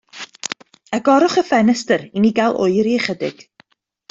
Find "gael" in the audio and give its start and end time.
2.41-2.59